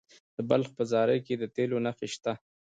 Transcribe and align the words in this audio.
د 0.35 0.37
بلخ 0.49 0.69
په 0.77 0.83
زاري 0.91 1.19
کې 1.25 1.33
د 1.37 1.43
تیلو 1.55 1.77
نښې 1.85 2.07
شته. 2.13 2.33